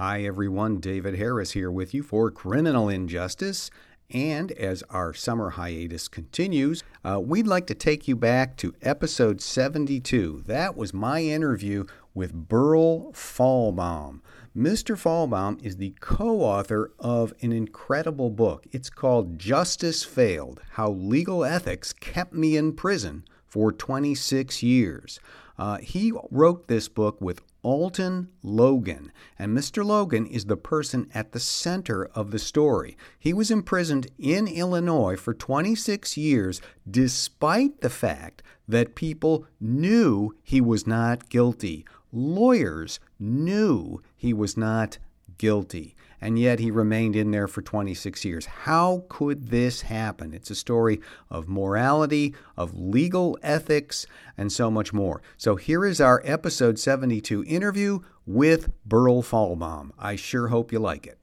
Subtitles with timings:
[0.00, 0.80] Hi, everyone.
[0.80, 3.70] David Harris here with you for Criminal Injustice.
[4.08, 9.42] And as our summer hiatus continues, uh, we'd like to take you back to episode
[9.42, 10.44] 72.
[10.46, 11.84] That was my interview
[12.14, 14.22] with Berl Falbaum.
[14.56, 14.96] Mr.
[14.96, 18.64] Falbaum is the co author of an incredible book.
[18.72, 25.20] It's called Justice Failed How Legal Ethics Kept Me in Prison for 26 Years.
[25.60, 29.84] Uh, he wrote this book with Alton Logan, and Mr.
[29.84, 32.96] Logan is the person at the center of the story.
[33.18, 40.62] He was imprisoned in Illinois for 26 years despite the fact that people knew he
[40.62, 41.84] was not guilty.
[42.10, 44.96] Lawyers knew he was not
[45.36, 48.46] guilty and yet he remained in there for 26 years.
[48.46, 50.34] How could this happen?
[50.34, 54.06] It's a story of morality, of legal ethics,
[54.36, 55.22] and so much more.
[55.36, 59.90] So here is our episode 72 interview with Berl Falbaum.
[59.98, 61.18] I sure hope you like it.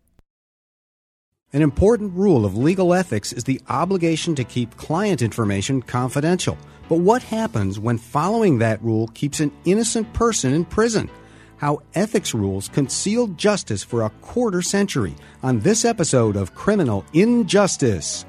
[1.54, 6.58] An important rule of legal ethics is the obligation to keep client information confidential.
[6.90, 11.10] But what happens when following that rule keeps an innocent person in prison?
[11.58, 18.26] How ethics rules concealed justice for a quarter century on this episode of Criminal Injustice.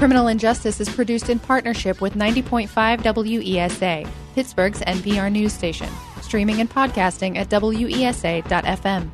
[0.00, 2.68] Criminal Injustice is produced in partnership with 90.5
[3.00, 5.90] WESA, Pittsburgh's NPR news station,
[6.22, 9.10] streaming and podcasting at WESA.fm.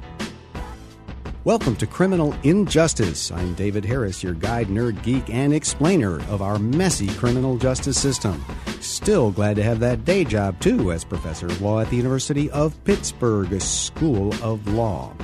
[1.47, 3.30] Welcome to Criminal Injustice.
[3.30, 8.44] I'm David Harris, your guide, nerd, geek, and explainer of our messy criminal justice system.
[8.80, 12.50] Still glad to have that day job, too, as professor of law at the University
[12.50, 15.14] of Pittsburgh School of Law.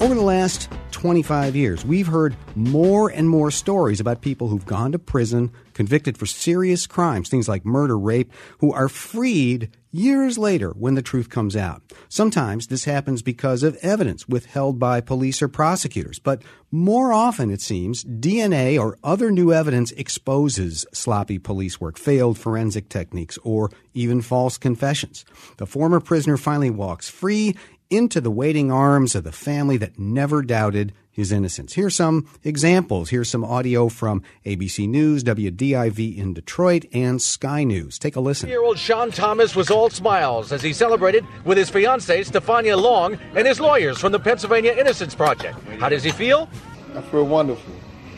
[0.00, 4.92] Over the last 25 years, we've heard more and more stories about people who've gone
[4.92, 10.70] to prison, convicted for serious crimes, things like murder, rape, who are freed years later
[10.70, 11.80] when the truth comes out.
[12.08, 16.42] Sometimes this happens because of evidence withheld by police or prosecutors, but
[16.72, 22.88] more often, it seems, DNA or other new evidence exposes sloppy police work, failed forensic
[22.88, 25.24] techniques, or even false confessions.
[25.58, 27.54] The former prisoner finally walks free
[27.90, 31.74] into the waiting arms of the family that never doubted his innocence.
[31.74, 33.10] Here's some examples.
[33.10, 37.98] Here's some audio from ABC News, WDIV in Detroit, and Sky News.
[37.98, 38.48] Take a listen.
[38.48, 43.16] Year old Sean Thomas was all smiles as he celebrated with his fiancee, Stefania Long,
[43.36, 45.56] and his lawyers from the Pennsylvania Innocence Project.
[45.78, 46.48] How does he feel?
[46.96, 47.72] I feel wonderful.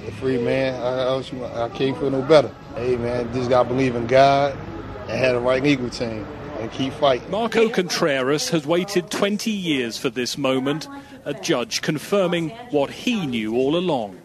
[0.06, 0.81] A free man.
[0.81, 2.50] I, I, I can't feel no better.
[2.76, 4.56] Hey, man, just got to believe in God
[5.03, 6.26] and have the right legal team
[6.61, 7.31] and keep fighting.
[7.31, 10.89] Marco Contreras has waited 20 years for this moment,
[11.25, 14.21] a judge confirming what he knew all along.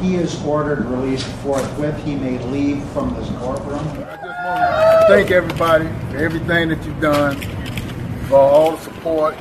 [0.00, 2.00] He is ordered released forthwith.
[2.04, 3.78] He may leave from this courtroom.
[3.78, 7.36] I just want to thank everybody for everything that you've done,
[8.28, 9.34] for all the support,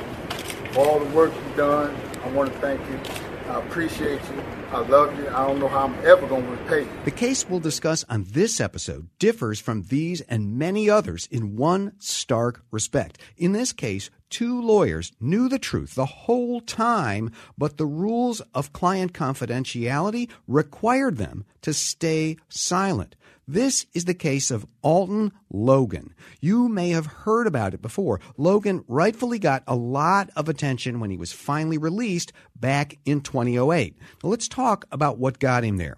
[0.71, 1.95] for all the work you've done.
[2.23, 3.22] I want to thank you.
[3.47, 4.43] I appreciate you.
[4.71, 5.27] I love you.
[5.27, 6.89] I don't know how I'm ever going to repay you.
[7.05, 11.93] The case we'll discuss on this episode differs from these and many others in one
[11.99, 13.17] stark respect.
[13.37, 18.73] In this case, two lawyers knew the truth the whole time, but the rules of
[18.73, 23.15] client confidentiality required them to stay silent.
[23.47, 26.15] This is the case of Alton Logan.
[26.39, 28.21] You may have heard about it before.
[28.37, 33.97] Logan rightfully got a lot of attention when he was finally released back in 2008.
[34.23, 35.97] Now let's talk about what got him there.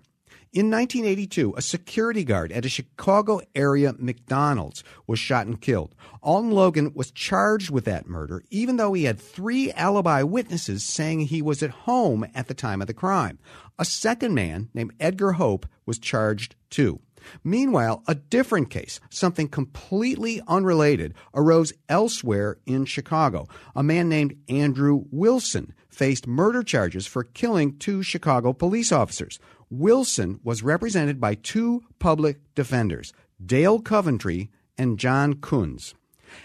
[0.53, 5.93] In 1982, a security guard at a Chicago area McDonald's was shot and killed.
[6.23, 11.19] Alton Logan was charged with that murder, even though he had three alibi witnesses saying
[11.19, 13.37] he was at home at the time of the crime.
[13.77, 17.01] A second man named Edgar Hope was charged too.
[17.43, 23.47] Meanwhile, a different case, something completely unrelated, arose elsewhere in Chicago.
[23.75, 29.39] A man named Andrew Wilson faced murder charges for killing two Chicago police officers.
[29.69, 35.93] Wilson was represented by two public defenders, Dale Coventry and John Kunz.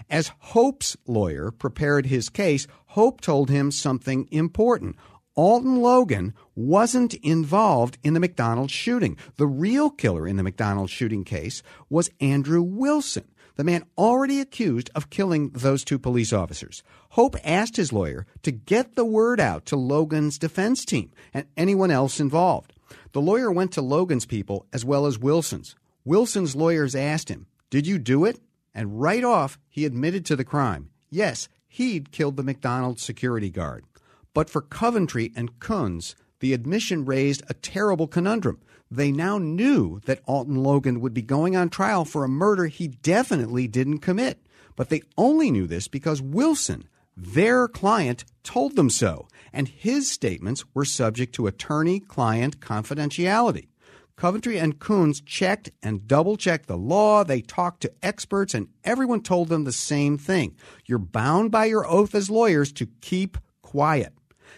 [0.09, 4.97] As Hope's lawyer prepared his case, Hope told him something important.
[5.37, 9.17] Alton Logan wasn't involved in the McDonald's shooting.
[9.37, 13.25] The real killer in the McDonald's shooting case was Andrew Wilson,
[13.57, 16.83] the man already accused of killing those two police officers.
[17.11, 21.91] Hope asked his lawyer to get the word out to Logan's defense team and anyone
[21.91, 22.73] else involved.
[23.13, 25.77] The lawyer went to Logan's people as well as Wilson's.
[26.05, 28.41] Wilson's lawyers asked him, Did you do it?
[28.75, 30.91] And right off, he admitted to the crime.
[31.11, 33.85] Yes, he'd killed the McDonald's security guard.
[34.33, 38.61] But for Coventry and Kunz, the admission raised a terrible conundrum.
[38.91, 42.89] They now knew that Alton Logan would be going on trial for a murder he
[42.89, 44.45] definitely didn't commit.
[44.77, 50.65] But they only knew this because Wilson, their client, told them so, and his statements
[50.75, 53.69] were subject to attorney client confidentiality.
[54.17, 57.25] Coventry and Kunz checked and double checked the law.
[57.25, 60.57] They talked to experts, and everyone told them the same thing.
[60.85, 64.13] You're bound by your oath as lawyers to keep quiet.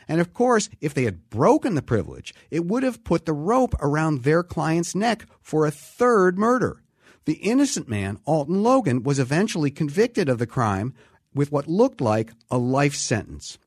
[0.08, 3.74] And of course, if they had broken the privilege, it would have put the rope
[3.80, 6.82] around their client's neck for a third murder.
[7.24, 10.94] The innocent man, Alton Logan, was eventually convicted of the crime
[11.34, 13.58] with what looked like a life sentence.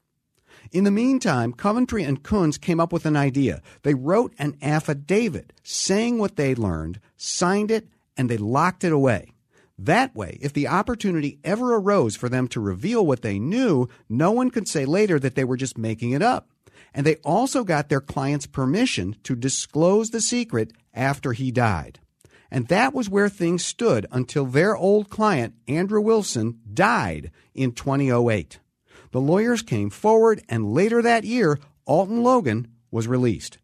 [0.71, 3.61] In the meantime, Coventry and Kunz came up with an idea.
[3.83, 7.87] They wrote an affidavit saying what they learned, signed it,
[8.17, 9.34] and they locked it away.
[9.77, 14.31] That way, if the opportunity ever arose for them to reveal what they knew, no
[14.31, 16.49] one could say later that they were just making it up.
[16.93, 21.99] And they also got their client's permission to disclose the secret after he died.
[22.49, 28.59] And that was where things stood until their old client, Andrew Wilson, died in 2008.
[29.11, 33.57] The lawyers came forward, and later that year, Alton Logan was released.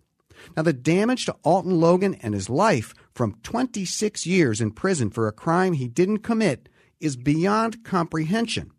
[0.57, 5.27] Now, the damage to Alton Logan and his life from 26 years in prison for
[5.27, 6.69] a crime he didn't commit
[6.99, 8.71] is beyond comprehension.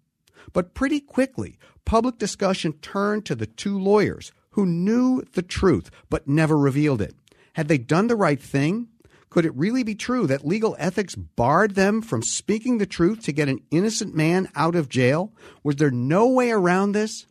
[0.53, 6.29] But pretty quickly, public discussion turned to the two lawyers who knew the truth but
[6.29, 7.15] never revealed it.
[7.55, 8.89] Had they done the right thing?
[9.29, 13.33] Could it really be true that legal ethics barred them from speaking the truth to
[13.33, 15.33] get an innocent man out of jail?
[15.63, 17.27] Was there no way around this?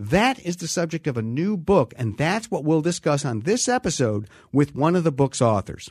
[0.00, 3.68] That is the subject of a new book, and that's what we'll discuss on this
[3.68, 5.90] episode with one of the book's authors.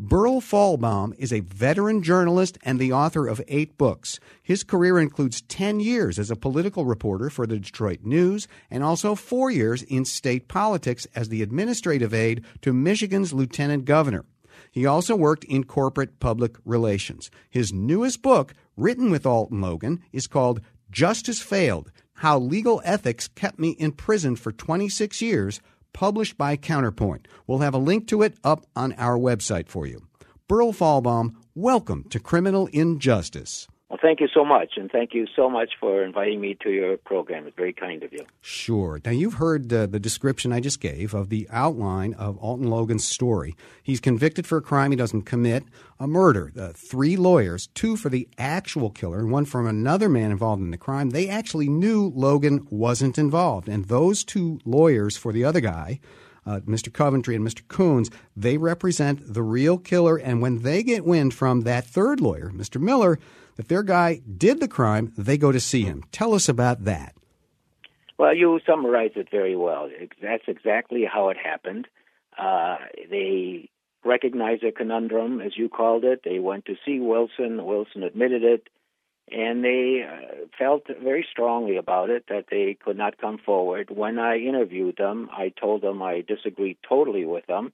[0.00, 4.20] Berl Falbaum is a veteran journalist and the author of eight books.
[4.40, 9.16] His career includes 10 years as a political reporter for the Detroit News and also
[9.16, 14.24] four years in state politics as the administrative aide to Michigan's lieutenant governor.
[14.70, 17.28] He also worked in corporate public relations.
[17.50, 20.60] His newest book, written with Alton Logan, is called
[20.92, 25.60] Justice Failed How Legal Ethics Kept Me in Prison for 26 Years,
[25.92, 27.28] published by Counterpoint.
[27.46, 30.06] We'll have a link to it up on our website for you.
[30.48, 33.68] Berl Falbaum, welcome to Criminal Injustice.
[33.88, 36.98] Well, thank you so much, and thank you so much for inviting me to your
[36.98, 37.46] program.
[37.46, 38.26] It's very kind of you.
[38.42, 39.00] Sure.
[39.02, 43.06] Now, you've heard uh, the description I just gave of the outline of Alton Logan's
[43.06, 43.56] story.
[43.82, 45.64] He's convicted for a crime he doesn't commit,
[45.98, 46.52] a murder.
[46.54, 50.70] Uh, three lawyers, two for the actual killer and one from another man involved in
[50.70, 53.70] the crime, they actually knew Logan wasn't involved.
[53.70, 55.98] And those two lawyers for the other guy,
[56.44, 56.92] uh, Mr.
[56.92, 57.62] Coventry and Mr.
[57.68, 60.18] Kunz, they represent the real killer.
[60.18, 62.78] And when they get wind from that third lawyer, Mr.
[62.78, 63.18] Miller,
[63.58, 66.04] if their guy did the crime, they go to see him.
[66.12, 67.14] Tell us about that.
[68.16, 69.90] Well, you summarized it very well.
[70.22, 71.86] That's exactly how it happened.
[72.36, 72.76] Uh,
[73.10, 73.68] they
[74.04, 76.22] recognized a conundrum, as you called it.
[76.24, 77.64] They went to see Wilson.
[77.64, 78.68] Wilson admitted it.
[79.30, 83.90] And they uh, felt very strongly about it that they could not come forward.
[83.90, 87.72] When I interviewed them, I told them I disagreed totally with them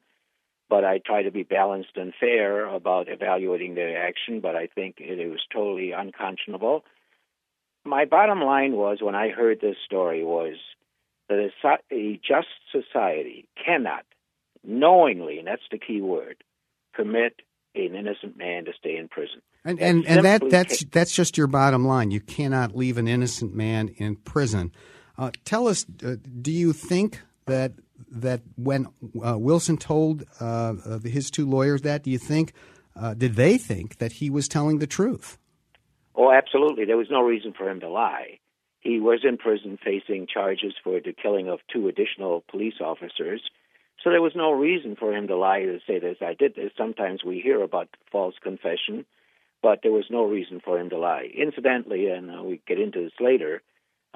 [0.69, 4.97] but I try to be balanced and fair about evaluating their action, but I think
[4.99, 6.85] it, it was totally unconscionable.
[7.85, 10.55] My bottom line was when I heard this story was
[11.29, 14.05] that a, a just society cannot
[14.63, 16.43] knowingly, and that's the key word,
[16.93, 17.43] permit
[17.75, 19.43] an innocent man to stay in prison.
[19.65, 22.11] And and, and that that's that's just your bottom line.
[22.11, 24.73] You cannot leave an innocent man in prison.
[25.17, 27.73] Uh, tell us, uh, do you think that
[28.11, 28.87] that when
[29.25, 30.75] uh, Wilson told uh,
[31.05, 32.53] his two lawyers that, do you think,
[32.97, 35.39] uh, did they think that he was telling the truth?
[36.15, 36.85] Oh, absolutely.
[36.85, 38.39] There was no reason for him to lie.
[38.81, 43.43] He was in prison facing charges for the killing of two additional police officers.
[44.03, 46.73] So there was no reason for him to lie to say this, I did this.
[46.77, 49.07] Sometimes we hear about false confession,
[49.63, 51.31] but there was no reason for him to lie.
[51.35, 53.63] Incidentally, and uh, we get into this later,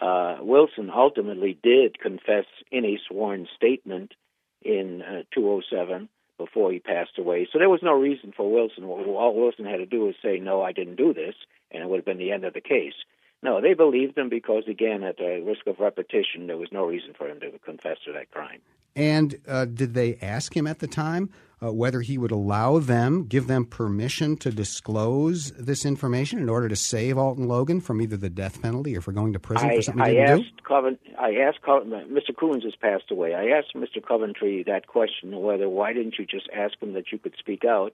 [0.01, 4.15] uh, Wilson ultimately did confess in a sworn statement
[4.63, 7.49] in uh, 207 before he passed away.
[7.53, 8.85] So there was no reason for Wilson.
[8.85, 11.35] All Wilson had to do was say, "No, I didn't do this,"
[11.71, 12.95] and it would have been the end of the case.
[13.43, 17.15] No, they believed him because, again, at the risk of repetition, there was no reason
[17.17, 18.61] for him to confess to that crime.
[18.97, 21.31] And uh, did they ask him at the time
[21.63, 26.69] uh, whether he would allow them, give them permission to disclose this information in order
[26.69, 29.77] to save Alton Logan from either the death penalty or for going to prison I,
[29.77, 30.63] for something I he didn't asked do?
[30.65, 32.31] Covent, I asked Covent, Mr.
[32.35, 33.35] Kunz has passed away.
[33.35, 34.05] I asked Mr.
[34.07, 37.93] Coventry that question whether why didn't you just ask him that you could speak out,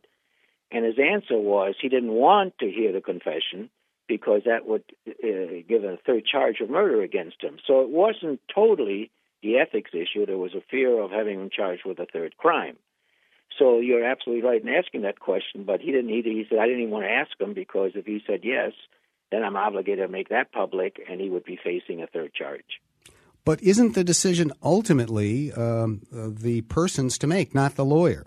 [0.70, 3.70] and his answer was he didn't want to hear the confession
[4.06, 7.56] because that would uh, give a third charge of murder against him.
[7.66, 9.10] So it wasn't totally
[9.42, 10.26] the ethics issue.
[10.26, 12.76] There was a fear of having him charged with a third crime.
[13.58, 16.30] So you're absolutely right in asking that question, but he didn't either.
[16.30, 18.72] He said, I didn't even want to ask him because if he said yes,
[19.30, 22.80] then I'm obligated to make that public, and he would be facing a third charge.
[23.44, 28.26] But isn't the decision ultimately um, the person's to make, not the lawyer?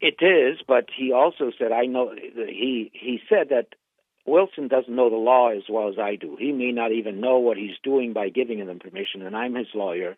[0.00, 3.74] It is, but he also said, "I know." He he said that
[4.26, 6.36] Wilson doesn't know the law as well as I do.
[6.38, 9.68] He may not even know what he's doing by giving him permission, and I'm his
[9.74, 10.16] lawyer.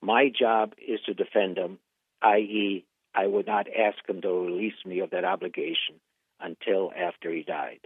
[0.00, 1.78] My job is to defend him,
[2.22, 2.84] i.e.,
[3.14, 5.96] I would not ask him to release me of that obligation
[6.40, 7.80] until after he died.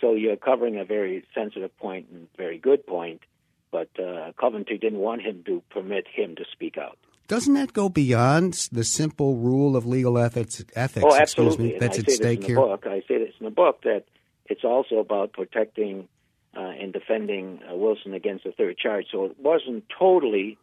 [0.00, 3.22] So you're covering a very sensitive point and very good point,
[3.70, 6.98] but uh, Coventry didn't want him to permit him to speak out.
[7.26, 10.64] Doesn't that go beyond the simple rule of legal ethics?
[10.74, 11.72] Ethics, oh, absolutely.
[11.72, 12.56] Me, that's at stake here.
[12.56, 12.66] here.
[12.66, 12.86] Book.
[12.86, 14.04] I say this in the book that
[14.46, 16.08] it's also about protecting
[16.56, 19.06] uh, and defending uh, Wilson against a third charge.
[19.12, 20.56] So it wasn't totally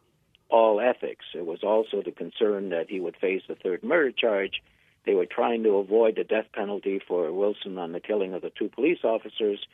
[0.48, 1.24] all ethics.
[1.34, 4.62] It was also the concern that he would face a third murder charge.
[5.04, 8.50] They were trying to avoid the death penalty for Wilson on the killing of the
[8.50, 9.64] two police officers,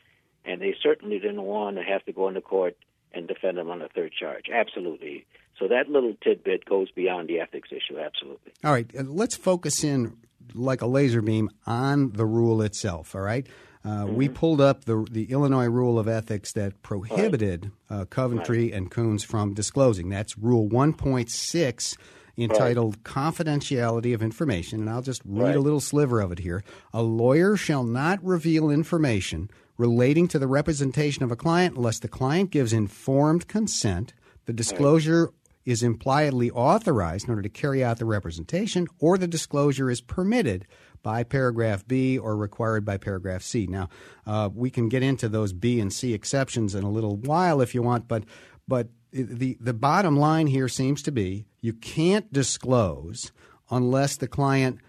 [0.45, 2.77] and they certainly didn't want to have to go into court
[3.13, 4.45] and defend him on a third charge.
[4.51, 5.25] Absolutely.
[5.59, 7.99] So that little tidbit goes beyond the ethics issue.
[7.99, 8.53] Absolutely.
[8.63, 8.89] All right.
[8.93, 10.17] Let's focus in
[10.53, 13.15] like a laser beam on the rule itself.
[13.15, 13.47] All right.
[13.85, 14.15] Uh, mm-hmm.
[14.15, 18.01] We pulled up the the Illinois Rule of Ethics that prohibited right.
[18.01, 18.73] uh, Coventry right.
[18.73, 20.09] and Kunz from disclosing.
[20.09, 21.97] That's Rule 1.6
[22.37, 23.03] entitled right.
[23.03, 24.79] Confidentiality of Information.
[24.81, 26.63] And I'll just read a little sliver of it here.
[26.93, 32.07] A lawyer shall not reveal information relating to the representation of a client unless the
[32.07, 34.13] client gives informed consent.
[34.45, 35.31] The disclosure
[35.65, 40.65] is impliedly authorized in order to carry out the representation, or the disclosure is permitted
[41.03, 43.67] by paragraph B or required by paragraph C.
[43.67, 43.89] Now,
[44.25, 47.75] uh, we can get into those B and C exceptions in a little while if
[47.75, 48.23] you want, but
[48.67, 53.31] but the the bottom line here seems to be you can't disclose
[53.69, 54.79] unless the client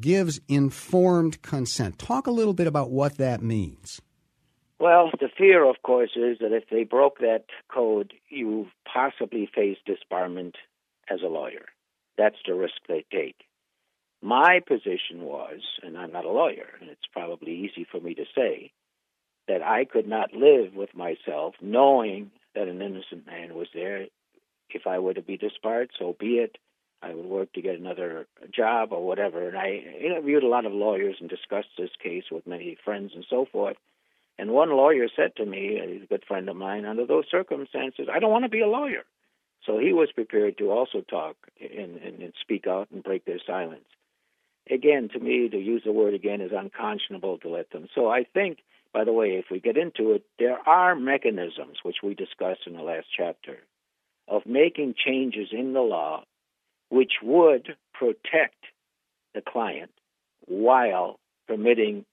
[0.00, 1.98] gives informed consent.
[1.98, 4.00] Talk a little bit about what that means.
[4.78, 9.78] Well, the fear, of course, is that if they broke that code, you possibly face
[9.88, 10.54] disbarment
[11.08, 11.66] as a lawyer.
[12.18, 13.36] That's the risk they take.
[14.22, 18.24] My position was, and I'm not a lawyer, and it's probably easy for me to
[18.36, 18.70] say,
[19.48, 24.06] that I could not live with myself knowing that an innocent man was there.
[24.70, 26.56] If I were to be disbarred, so be it.
[27.02, 29.48] I would work to get another job or whatever.
[29.48, 33.26] And I interviewed a lot of lawyers and discussed this case with many friends and
[33.28, 33.76] so forth.
[34.38, 38.06] And one lawyer said to me, he's a good friend of mine, under those circumstances,
[38.10, 39.02] I don't want to be a lawyer.
[39.66, 43.40] So he was prepared to also talk and, and, and speak out and break their
[43.44, 43.84] silence.
[44.70, 47.88] Again, to me, to use the word again is unconscionable to let them.
[47.94, 48.58] So I think,
[48.92, 52.74] by the way, if we get into it, there are mechanisms, which we discussed in
[52.74, 53.58] the last chapter,
[54.28, 56.24] of making changes in the law
[56.90, 58.66] which would protect
[59.34, 59.90] the client
[60.46, 62.04] while permitting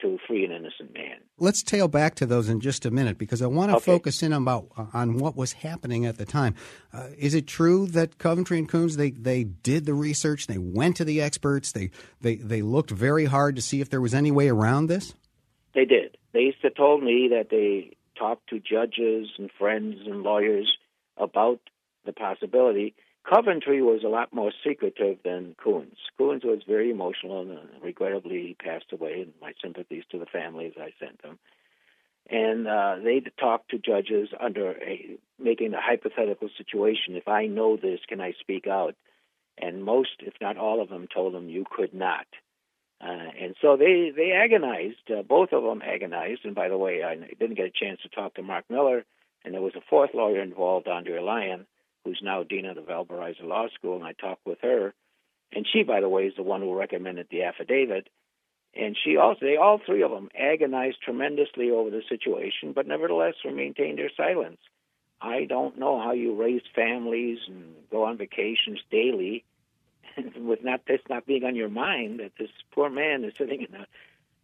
[0.00, 1.18] to free an innocent man.
[1.38, 3.84] Let's tail back to those in just a minute because I want to okay.
[3.84, 6.54] focus in about on what was happening at the time.
[6.92, 10.96] Uh, is it true that Coventry and Kunz they they did the research, they went
[10.96, 14.30] to the experts, they they they looked very hard to see if there was any
[14.30, 15.14] way around this?
[15.74, 16.16] They did.
[16.32, 20.76] They used to told me that they talked to judges and friends and lawyers
[21.16, 21.60] about
[22.04, 22.94] the possibility
[23.28, 25.96] Coventry was a lot more secretive than Kunz.
[26.18, 30.26] Kunz was very emotional and uh, regrettably he passed away, and my sympathies to the
[30.26, 31.38] families I sent them.
[32.28, 37.16] And uh, they talked to judges under a, making a hypothetical situation.
[37.16, 38.96] If I know this, can I speak out?
[39.58, 42.26] And most, if not all of them, told them you could not.
[43.00, 45.10] Uh, and so they they agonized.
[45.10, 46.44] Uh, both of them agonized.
[46.44, 49.04] And by the way, I didn't get a chance to talk to Mark Miller,
[49.44, 51.66] and there was a fourth lawyer involved, Andrea Lyon
[52.04, 54.94] who's now dean of the Valparaiso Law School, and I talked with her.
[55.52, 58.08] And she, by the way, is the one who recommended the affidavit.
[58.74, 63.34] And she also, they all three of them agonized tremendously over the situation, but nevertheless
[63.44, 64.58] maintained their silence.
[65.20, 69.44] I don't know how you raise families and go on vacations daily
[70.36, 73.74] with not this not being on your mind that this poor man is sitting in
[73.74, 73.86] a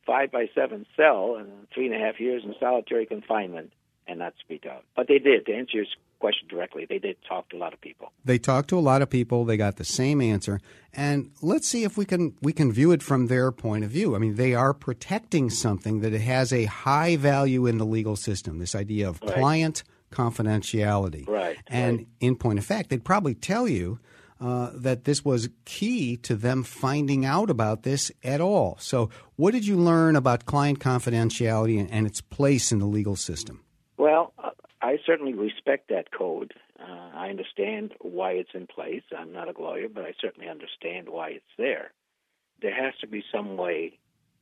[0.06, 3.72] five by seven cell and three and a half years in solitary confinement
[4.06, 4.84] and not speak out.
[4.94, 5.46] But they did.
[5.46, 5.86] To answer your
[6.18, 6.86] question directly.
[6.88, 8.12] They did talk to a lot of people.
[8.24, 9.44] They talked to a lot of people.
[9.44, 10.60] They got the same answer.
[10.92, 14.14] And let's see if we can we can view it from their point of view.
[14.14, 18.58] I mean, they are protecting something that has a high value in the legal system.
[18.58, 19.34] This idea of right.
[19.34, 21.28] client confidentiality.
[21.28, 21.58] Right.
[21.66, 22.06] And right.
[22.20, 23.98] in point of fact, they'd probably tell you
[24.40, 28.76] uh, that this was key to them finding out about this at all.
[28.80, 33.16] So, what did you learn about client confidentiality and, and its place in the legal
[33.16, 33.64] system?
[33.96, 34.32] Well,
[34.88, 36.54] I certainly respect that code.
[36.80, 39.02] Uh, I understand why it's in place.
[39.16, 41.92] I'm not a lawyer, but I certainly understand why it's there.
[42.62, 43.98] There has to be some way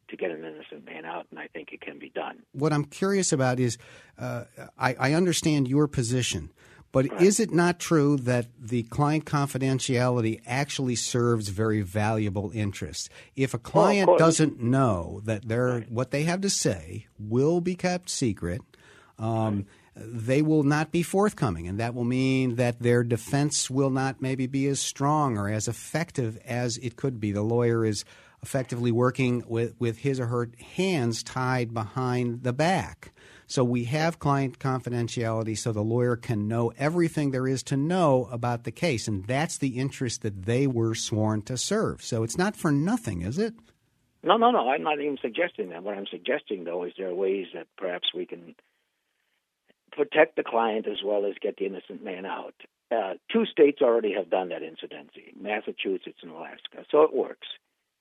[0.09, 2.45] to get an innocent man out, and I think it can be done.
[2.53, 3.77] What I'm curious about is
[4.21, 4.45] uh,
[4.79, 6.53] I, I, understand your position,
[6.93, 7.23] but right.
[7.23, 13.09] is it not true that the client confidentiality actually serves very valuable interests?
[13.35, 15.91] If a client well, doesn't know that right.
[15.91, 18.61] what they have to say will be kept secret,
[19.19, 23.91] um, right they will not be forthcoming, and that will mean that their defense will
[23.91, 27.33] not maybe be as strong or as effective as it could be.
[27.33, 28.05] The lawyer is
[28.43, 33.13] effectively working with, with his or her hands tied behind the back.
[33.47, 38.29] So we have client confidentiality so the lawyer can know everything there is to know
[38.31, 42.03] about the case, and that's the interest that they were sworn to serve.
[42.03, 43.55] So it's not for nothing, is it?
[44.23, 44.69] No, no, no.
[44.69, 45.85] I'm not even suggesting that.
[45.85, 48.57] What I'm suggesting, though, is there are ways that perhaps we can
[49.97, 52.55] protect the client as well as get the innocent man out.
[52.91, 56.85] Uh, two states already have done that, incidentally Massachusetts and Alaska.
[56.91, 57.49] So it works.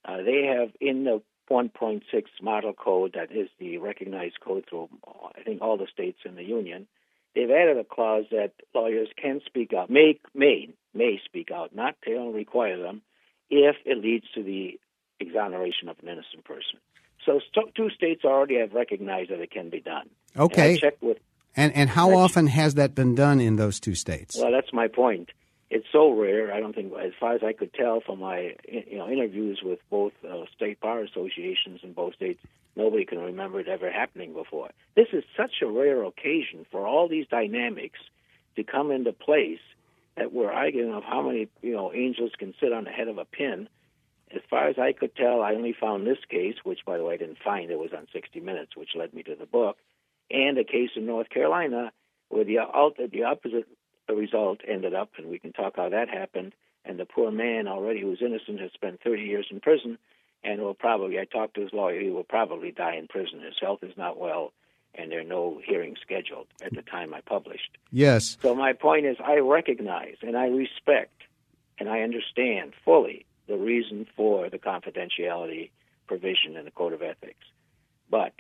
[0.04, 2.02] Uh, they have in the 1.6
[2.42, 4.90] model code, that is the recognized code through,
[5.36, 6.88] I think, all the states in the union,
[7.34, 11.96] they've added a clause that lawyers can speak out, may, may, may speak out, not
[12.06, 13.02] they don't require them,
[13.50, 14.80] if it leads to the
[15.20, 16.80] exoneration of an innocent person.
[17.26, 17.40] So
[17.76, 20.10] two states already have recognized that it can be done.
[20.38, 20.70] Okay.
[20.70, 21.18] And I checked with
[21.56, 24.38] and and how often has that been done in those two states?
[24.40, 25.30] Well, that's my point.
[25.70, 26.54] It's so rare.
[26.54, 29.80] I don't think, as far as I could tell from my you know interviews with
[29.90, 32.40] both uh, state bar associations in both states,
[32.76, 34.70] nobody can remember it ever happening before.
[34.96, 38.00] This is such a rare occasion for all these dynamics
[38.56, 39.60] to come into place
[40.16, 43.18] that we're arguing of how many you know angels can sit on the head of
[43.18, 43.68] a pin.
[44.36, 47.14] As far as I could tell, I only found this case, which by the way
[47.14, 47.72] I didn't find.
[47.72, 49.78] It was on 60 Minutes, which led me to the book
[50.30, 51.92] and a case in North Carolina
[52.30, 52.58] where the,
[53.12, 53.68] the opposite
[54.14, 56.54] result ended up, and we can talk how that happened.
[56.84, 59.98] And the poor man, already who was innocent, has spent 30 years in prison,
[60.44, 63.42] and will probably, I talked to his lawyer, he will probably die in prison.
[63.42, 64.54] His health is not well,
[64.94, 67.78] and there are no hearings scheduled at the time I published.
[67.92, 68.38] Yes.
[68.42, 71.24] So my point is, I recognize and I respect
[71.80, 75.72] and I understand fully the reason for the confidentiality
[76.08, 77.46] provision in the Code of Ethics.
[78.10, 78.34] But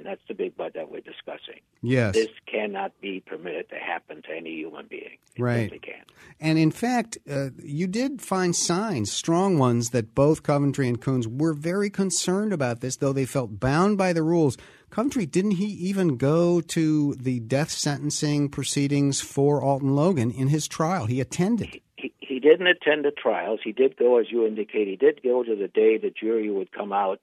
[0.00, 1.60] and that's the big but that we're discussing.
[1.82, 2.14] Yes.
[2.14, 5.18] This cannot be permitted to happen to any human being.
[5.36, 5.70] It right.
[5.70, 6.08] simply can't.
[6.40, 11.26] And in fact, uh, you did find signs, strong ones, that both Coventry and Kunz
[11.26, 14.56] were very concerned about this, though they felt bound by the rules.
[14.88, 20.66] Coventry, didn't he even go to the death sentencing proceedings for Alton Logan in his
[20.66, 21.04] trial?
[21.04, 21.68] He attended.
[21.68, 23.60] He, he, he didn't attend the trials.
[23.62, 26.72] He did go, as you indicate, he did go to the day the jury would
[26.72, 27.20] come out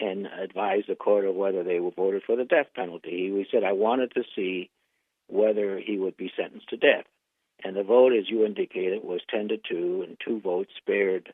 [0.00, 3.10] and advise the court of whether they were voted for the death penalty.
[3.10, 4.70] He said, I wanted to see
[5.28, 7.04] whether he would be sentenced to death.
[7.64, 11.32] And the vote, as you indicated, was 10 to 2, and two votes spared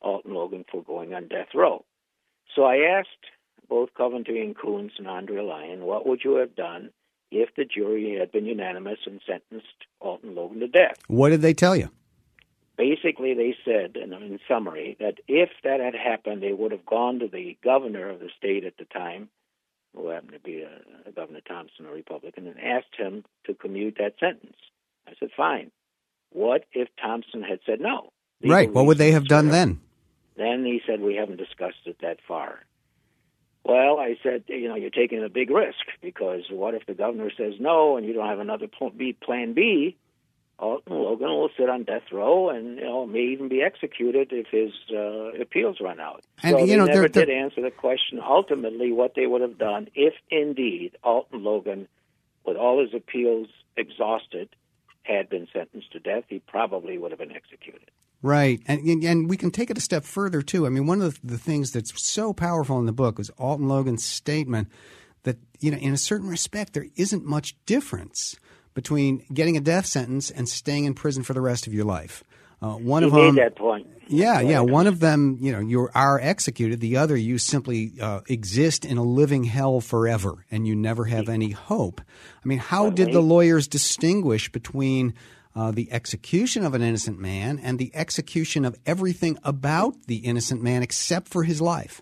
[0.00, 1.84] Alton Logan for going on death row.
[2.54, 3.08] So I asked
[3.68, 6.90] both Coventry and Kunz and Andrea Lyon, what would you have done
[7.30, 9.66] if the jury had been unanimous and sentenced
[10.00, 10.96] Alton Logan to death?
[11.08, 11.90] What did they tell you?
[12.76, 17.20] Basically they said, in, in summary, that if that had happened, they would have gone
[17.20, 19.28] to the governor of the state at the time,
[19.94, 23.96] who happened to be a, a Governor Thompson, a Republican, and asked him to commute
[23.98, 24.56] that sentence.
[25.06, 25.70] I said, fine.
[26.30, 28.10] What if Thompson had said no?
[28.44, 28.72] right.
[28.72, 29.80] What would they have done then?
[30.36, 32.60] Then he said, we haven't discussed it that far.
[33.64, 37.30] Well, I said, you know, you're taking a big risk because what if the governor
[37.34, 39.96] says no and you don't have another plan B?
[40.58, 44.46] Alton Logan will sit on death row and you know may even be executed if
[44.50, 46.22] his uh, appeals run out.
[46.42, 49.40] And so you know, they never they're, did answer the question ultimately what they would
[49.40, 51.88] have done if indeed Alton Logan,
[52.46, 54.48] with all his appeals exhausted,
[55.02, 56.24] had been sentenced to death.
[56.28, 57.90] He probably would have been executed.
[58.22, 60.66] Right, and and we can take it a step further too.
[60.66, 64.04] I mean, one of the things that's so powerful in the book is Alton Logan's
[64.04, 64.68] statement
[65.24, 68.36] that you know, in a certain respect, there isn't much difference
[68.74, 72.22] between getting a death sentence and staying in prison for the rest of your life.
[72.60, 73.86] Uh, one he of them, that point.
[74.08, 74.60] Yeah, yeah.
[74.60, 76.80] One of them, you know, you are executed.
[76.80, 81.28] The other, you simply uh, exist in a living hell forever, and you never have
[81.28, 82.00] any hope.
[82.00, 85.14] I mean, how did the lawyers distinguish between
[85.56, 90.62] uh, the execution of an innocent man and the execution of everything about the innocent
[90.62, 92.00] man except for his life?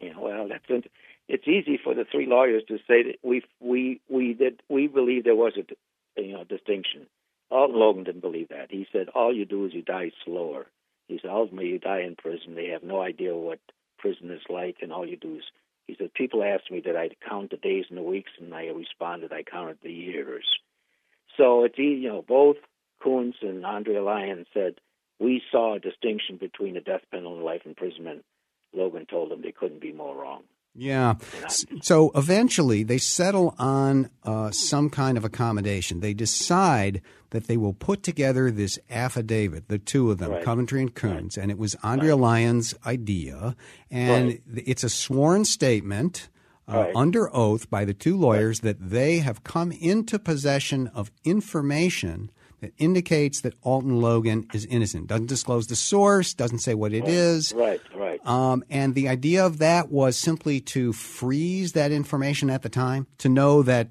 [0.00, 0.83] Yeah, well, that's
[1.28, 5.24] it's easy for the three lawyers to say that we we we did we believe
[5.24, 7.06] there was a you know distinction.
[7.50, 8.70] Alton Logan didn't believe that.
[8.70, 10.66] He said all you do is you die slower.
[11.08, 12.54] He said ultimately you die in prison.
[12.54, 13.60] They have no idea what
[13.98, 15.44] prison is like, and all you do is.
[15.86, 18.68] He said people asked me that I count the days and the weeks, and I
[18.68, 20.46] responded I counted the years.
[21.36, 22.56] So it's you know both
[23.04, 24.76] Kunz and Andrea Lyon said
[25.18, 28.24] we saw a distinction between the death penalty and life imprisonment.
[28.72, 30.42] Logan told them they couldn't be more wrong.
[30.76, 31.14] Yeah.
[31.82, 36.00] So eventually they settle on uh, some kind of accommodation.
[36.00, 40.44] They decide that they will put together this affidavit, the two of them, Right.
[40.44, 43.54] Coventry and Kunz, and it was Andrea Lyon's idea.
[43.90, 44.42] And Right.
[44.66, 46.28] it's a sworn statement.
[46.66, 46.96] Uh, Right.
[46.96, 52.72] Under oath by the two lawyers that they have come into possession of information that
[52.78, 55.06] indicates that Alton Logan is innocent.
[55.06, 57.52] Doesn't disclose the source, doesn't say what it is.
[57.54, 58.24] Right, right.
[58.26, 63.06] Um, and the idea of that was simply to freeze that information at the time,
[63.18, 63.88] to know that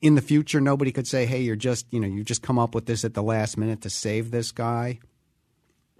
[0.00, 2.74] in the future nobody could say, "Hey, you're just you know you just come up
[2.74, 4.98] with this at the last minute to save this guy."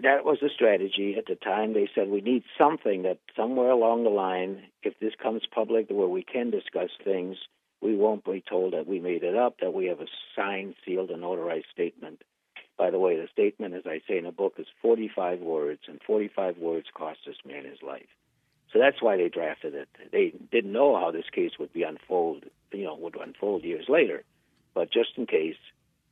[0.03, 1.73] that was the strategy at the time.
[1.73, 6.07] They said we need something that somewhere along the line, if this comes public where
[6.07, 7.37] we can discuss things,
[7.81, 11.09] we won't be told that we made it up, that we have a signed, sealed,
[11.09, 12.21] and notarized statement.
[12.77, 15.99] By the way, the statement, as I say in the book, is 45 words, and
[16.05, 18.07] 45 words cost this man his life.
[18.71, 19.89] So that's why they drafted it.
[20.11, 24.23] They didn't know how this case would be unfold, you know, would unfold years later,
[24.73, 25.57] but just in case.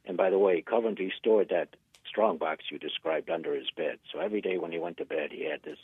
[0.05, 1.69] And by the way, Coventry stored that
[2.05, 3.99] strong box you described under his bed.
[4.12, 5.77] So every day when he went to bed, he had this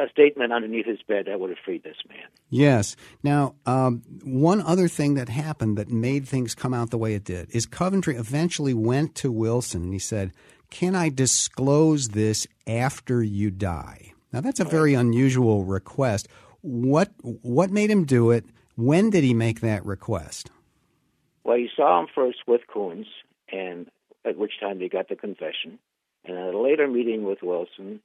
[0.00, 2.26] a statement underneath his bed that would have freed this man.
[2.48, 2.96] Yes.
[3.22, 7.24] Now, um, one other thing that happened that made things come out the way it
[7.24, 10.32] did is Coventry eventually went to Wilson and he said,
[10.70, 16.28] "Can I disclose this after you die?" Now, that's a very unusual request.
[16.62, 18.44] What what made him do it?
[18.76, 20.50] When did he make that request?
[21.44, 23.06] Well, he saw him first with Kunz,
[23.50, 23.90] and
[24.24, 25.78] at which time they got the confession.
[26.24, 28.00] And at a later meeting with Wilson,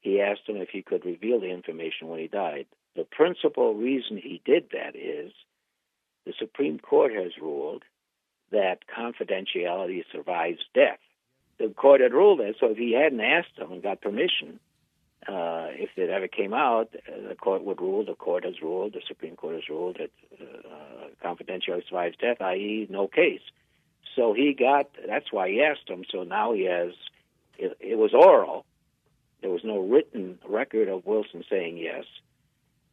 [0.00, 2.66] he asked him if he could reveal the information when he died.
[2.96, 5.32] The principal reason he did that is
[6.26, 7.82] the Supreme Court has ruled
[8.50, 10.98] that confidentiality survives death.
[11.58, 14.58] The court had ruled that, so if he hadn't asked him and got permission,
[15.28, 18.94] uh, if it ever came out, uh, the court would rule, the court has ruled,
[18.94, 20.10] the Supreme Court has ruled that
[20.40, 23.42] uh, confidentiality survives death, i.e., no case.
[24.16, 26.04] So he got, that's why he asked him.
[26.10, 26.92] So now he has,
[27.58, 28.64] it, it was oral.
[29.40, 32.04] There was no written record of Wilson saying yes.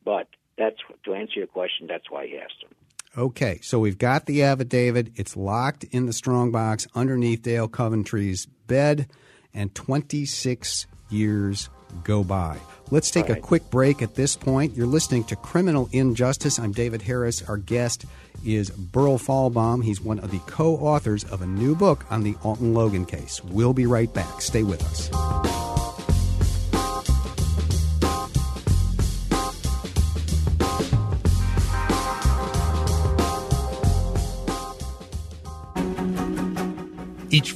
[0.03, 2.69] But that's, to answer your question, that's why he asked him.
[3.17, 5.09] Okay, so we've got the affidavit.
[5.15, 9.09] It's locked in the strongbox underneath Dale Coventry's bed,
[9.53, 11.69] and 26 years
[12.03, 12.57] go by.
[12.91, 14.75] Let's take a quick break at this point.
[14.75, 16.59] You're listening to Criminal Injustice.
[16.59, 17.47] I'm David Harris.
[17.47, 18.05] Our guest
[18.45, 19.83] is Berl Falbaum.
[19.83, 23.43] He's one of the co authors of a new book on the Alton Logan case.
[23.43, 24.41] We'll be right back.
[24.41, 25.66] Stay with us.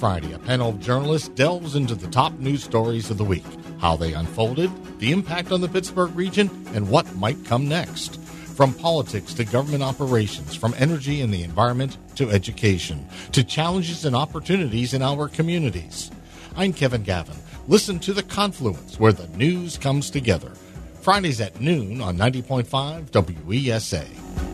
[0.02, 3.46] Friday, a panel of journalists delves into the top news stories of the week,
[3.80, 8.20] how they unfolded, the impact on the Pittsburgh region, and what might come next.
[8.20, 14.16] From politics to government operations, from energy and the environment to education, to challenges and
[14.16, 16.10] opportunities in our communities.
[16.56, 17.38] I'm Kevin Gavin.
[17.68, 20.50] Listen to The Confluence, where the news comes together.
[21.02, 24.51] Fridays at noon on 90.5 WESA.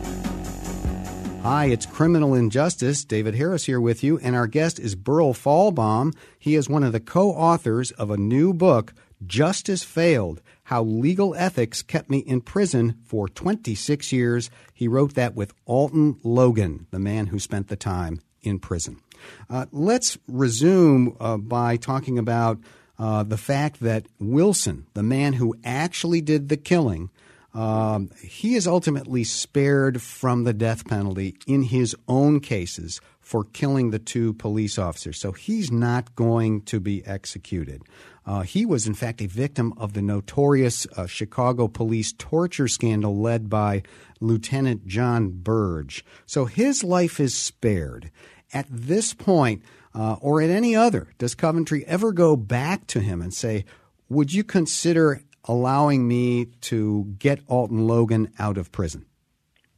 [1.50, 3.04] Hi, it's Criminal Injustice.
[3.04, 6.14] David Harris here with you, and our guest is Berl Falbaum.
[6.38, 8.92] He is one of the co authors of a new book,
[9.26, 14.50] Justice Failed How Legal Ethics Kept Me in Prison for 26 Years.
[14.74, 19.00] He wrote that with Alton Logan, the man who spent the time in prison.
[19.48, 22.58] Uh, let's resume uh, by talking about
[22.98, 27.08] uh, the fact that Wilson, the man who actually did the killing,
[27.54, 33.90] um, he is ultimately spared from the death penalty in his own cases for killing
[33.90, 35.18] the two police officers.
[35.18, 37.82] So he's not going to be executed.
[38.24, 43.18] Uh, he was, in fact, a victim of the notorious uh, Chicago police torture scandal
[43.18, 43.82] led by
[44.20, 46.04] Lieutenant John Burge.
[46.26, 48.10] So his life is spared.
[48.52, 49.62] At this point,
[49.94, 53.64] uh, or at any other, does Coventry ever go back to him and say,
[54.08, 59.06] Would you consider allowing me to get Alton Logan out of prison?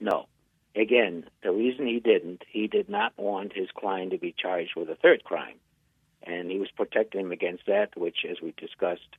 [0.00, 0.26] No.
[0.76, 4.88] Again, the reason he didn't, he did not want his client to be charged with
[4.88, 5.56] a third crime.
[6.22, 9.16] And he was protecting him against that, which, as we discussed,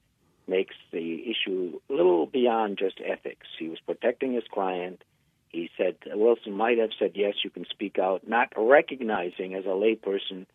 [0.48, 3.48] makes the issue a little beyond just ethics.
[3.58, 5.04] He was protecting his client.
[5.50, 9.70] He said, Wilson might have said, yes, you can speak out, not recognizing as a
[9.70, 10.46] layperson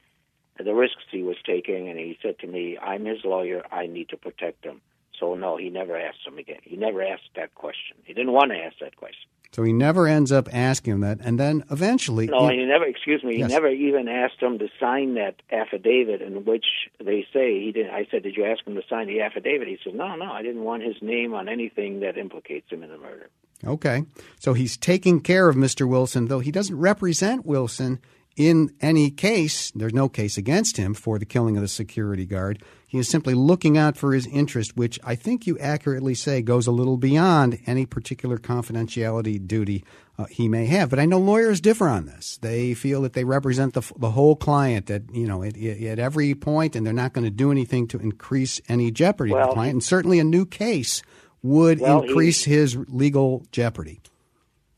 [0.59, 1.88] the risks he was taking.
[1.88, 3.62] And he said to me, I'm his lawyer.
[3.70, 4.80] I need to protect him.
[5.18, 6.61] So, no, he never asked him again.
[6.62, 7.96] He never asked that question.
[8.05, 9.29] He didn't want to ask that question.
[9.52, 12.26] So he never ends up asking him that, and then eventually.
[12.26, 12.85] No, he, he never.
[12.85, 13.38] Excuse me.
[13.38, 13.48] Yes.
[13.48, 16.66] He never even asked him to sign that affidavit in which
[17.02, 17.92] they say he didn't.
[17.92, 20.42] I said, "Did you ask him to sign the affidavit?" He said, "No, no, I
[20.42, 23.31] didn't want his name on anything that implicates him in the murder."
[23.64, 24.05] Okay,
[24.38, 25.88] so he's taking care of Mr.
[25.88, 28.00] Wilson, though he doesn't represent Wilson
[28.37, 29.70] in any case.
[29.75, 32.62] There's no case against him for the killing of the security guard.
[32.87, 36.66] He is simply looking out for his interest, which I think you accurately say goes
[36.66, 39.85] a little beyond any particular confidentiality duty
[40.18, 40.88] uh, he may have.
[40.88, 42.38] But I know lawyers differ on this.
[42.40, 46.35] They feel that they represent the, the whole client at you know at, at every
[46.35, 49.72] point, and they're not going to do anything to increase any jeopardy to the client.
[49.72, 51.03] And certainly, a new case
[51.42, 54.01] would Well, increase his legal jeopardy.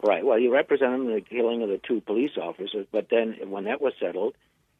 [0.02, 0.24] Right.
[0.24, 3.64] Well, he represented him in the killing of the two police officers, but then when
[3.64, 4.34] that was settled,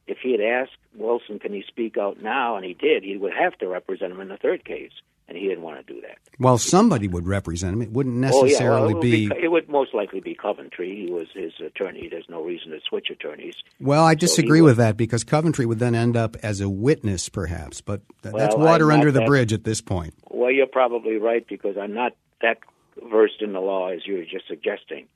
[0.07, 3.33] if he had asked Wilson, "Can he speak out now?" and he did, he would
[3.35, 4.93] have to represent him in the third case,
[5.29, 6.19] and he didn't want to do that.
[6.39, 7.83] Well, somebody would represent him.
[7.83, 9.31] It wouldn't oh yeah, well, necessarily it, would be.
[9.43, 11.05] It would most likely be Coventry.
[11.05, 12.09] He was his attorney.
[12.09, 13.55] There's no reason to switch attorneys.
[13.81, 16.69] Well, I So disagree would- with that because Coventry would then end up as a
[16.71, 17.81] witness, perhaps.
[17.81, 20.15] But th- that's water under the that- bridge at this point.
[20.31, 22.59] Well, you're probably right because I'm not that
[23.03, 25.07] versed in the law as you were just suggesting.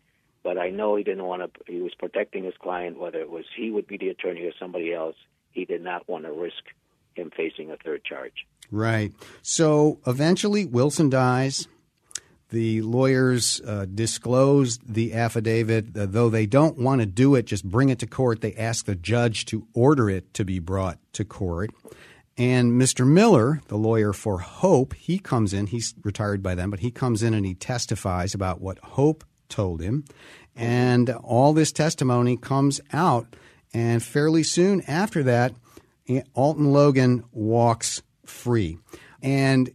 [0.43, 1.73] But I know he didn't want to.
[1.73, 4.93] He was protecting his client, whether it was he would be the attorney or somebody
[4.93, 5.17] else.
[5.53, 6.65] He did not want to risk
[7.15, 8.47] him facing a third charge.
[8.71, 9.13] Right.
[9.43, 11.69] So eventually, Wilson dies.
[12.49, 17.65] The lawyers uh, disclose the affidavit, uh, though they don't want to do it, just
[17.65, 18.43] bring it to court.
[18.43, 21.71] They ask the judge to order it to be brought to court.
[22.39, 23.07] And Mr.
[23.07, 25.67] Miller, the lawyer for Hope, he comes in.
[25.67, 29.83] He's retired by then, but he comes in and he testifies about what Hope told
[29.83, 30.05] him.
[30.57, 33.37] And all this testimony comes out.
[33.75, 35.55] And fairly soon after that,
[36.09, 38.79] eh, Alton Logan walks free.
[39.23, 39.71] And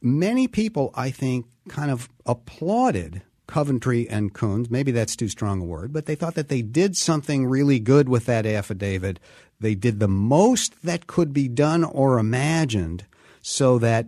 [0.00, 4.70] many people, I think, kind of applauded Coventry and Kunz.
[4.70, 8.08] Maybe that's too strong a word, but they thought that they did something really good
[8.08, 9.18] with that affidavit.
[9.60, 13.04] They did the most that could be done or imagined
[13.42, 14.06] so that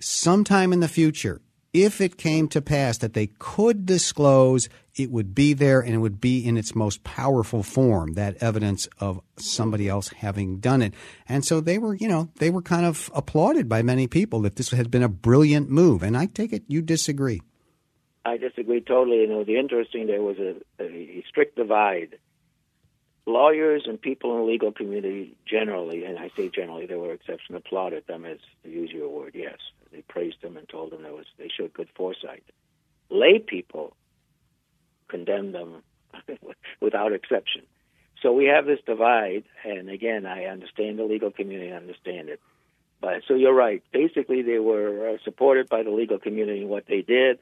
[0.00, 1.40] sometime in the future,
[1.72, 5.98] if it came to pass that they could disclose, it would be there and it
[5.98, 10.94] would be in its most powerful form, that evidence of somebody else having done it.
[11.28, 14.56] And so they were, you know, they were kind of applauded by many people that
[14.56, 16.02] this had been a brilliant move.
[16.02, 17.40] And I take it you disagree.
[18.24, 19.18] I disagree totally.
[19.18, 22.18] You know, the interesting there was a, a strict divide.
[23.26, 27.56] Lawyers and people in the legal community generally, and I say generally, there were exceptions,
[27.56, 29.32] applauded them as to use your word.
[29.34, 29.58] Yes,
[29.92, 32.44] they praised them and told them there was they showed good foresight.
[33.10, 33.94] Lay people
[35.08, 35.82] condemned them
[36.80, 37.62] without exception.
[38.22, 42.40] So we have this divide, and again, I understand the legal community, I understand it.
[43.00, 43.82] But so you're right.
[43.92, 47.38] Basically, they were uh, supported by the legal community in what they did,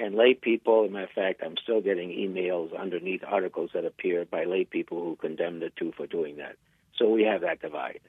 [0.00, 0.84] and lay people.
[0.84, 4.64] As a matter of fact, I'm still getting emails underneath articles that appear by lay
[4.64, 6.56] people who condemn the two for doing that.
[6.96, 8.00] So we have that divide.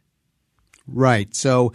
[0.87, 1.35] Right.
[1.35, 1.73] So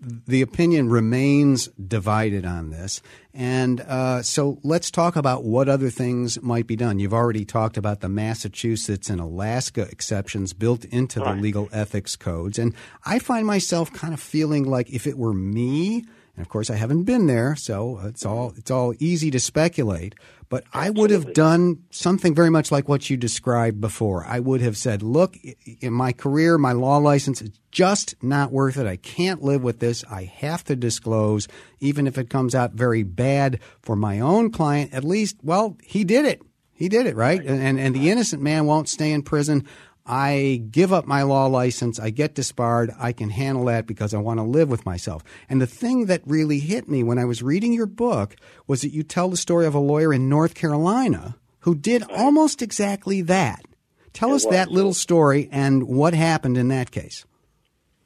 [0.00, 3.02] the opinion remains divided on this.
[3.34, 6.98] And uh, so let's talk about what other things might be done.
[6.98, 12.58] You've already talked about the Massachusetts and Alaska exceptions built into the legal ethics codes.
[12.58, 16.04] And I find myself kind of feeling like if it were me,
[16.38, 20.14] and of course I haven't been there, so it's all it's all easy to speculate,
[20.48, 24.24] but I would have done something very much like what you described before.
[24.24, 25.36] I would have said, "Look,
[25.80, 28.86] in my career, my law license is just not worth it.
[28.86, 30.04] I can't live with this.
[30.08, 31.48] I have to disclose
[31.80, 34.94] even if it comes out very bad for my own client.
[34.94, 36.40] At least, well, he did it.
[36.72, 37.40] He did it, right?
[37.40, 39.66] And and, and the innocent man won't stay in prison.
[40.08, 42.00] I give up my law license.
[42.00, 42.90] I get disbarred.
[42.98, 45.22] I can handle that because I want to live with myself.
[45.48, 48.92] And the thing that really hit me when I was reading your book was that
[48.92, 53.64] you tell the story of a lawyer in North Carolina who did almost exactly that.
[54.12, 57.26] Tell It us that little story and what happened in that case.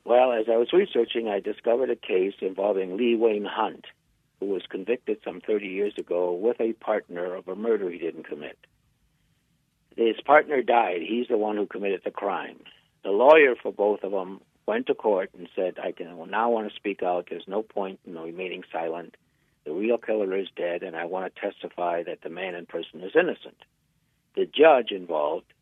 [0.04, 3.86] Well, as I was researching, I discovered a case involving Lee Wayne Hunt,
[4.40, 8.26] who was convicted some 30 years ago with a partner of a murder he didn't
[8.26, 8.58] commit.
[9.96, 11.02] His partner died.
[11.02, 12.60] He's the one who committed the crime.
[13.04, 16.68] The lawyer for both of them went to court and said, I can now want
[16.70, 17.26] to speak out.
[17.28, 19.16] There's no point in remaining silent.
[19.64, 23.02] The real killer is dead, and I want to testify that the man in prison
[23.02, 23.58] is innocent.
[24.34, 25.52] The judge involved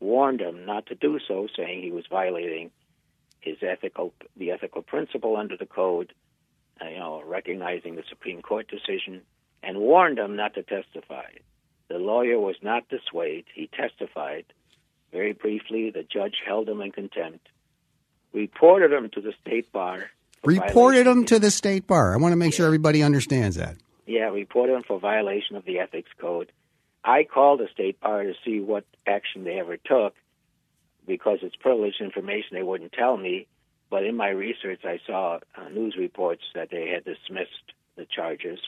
[0.00, 2.70] warned him not to do so, saying he was violating
[3.40, 6.12] his ethical the ethical principle under the code,
[6.80, 9.22] uh, you know, recognizing the Supreme Court decision,
[9.62, 11.30] and warned him not to testify.
[11.88, 13.46] The lawyer was not dissuaded.
[13.54, 14.44] He testified.
[15.12, 17.48] Very briefly, the judge held him in contempt,
[18.32, 20.10] reported him to the state bar.
[20.44, 22.12] Reported him to the state bar.
[22.12, 23.76] I want to make sure everybody understands that.
[24.06, 26.52] Yeah, reported him for violation of the ethics code.
[27.04, 30.14] I called the state bar to see what action they ever took
[31.06, 32.50] because it's privileged information.
[32.52, 33.46] They wouldn't tell me.
[33.90, 38.58] But in my research, I saw uh, news reports that they had dismissed the charges.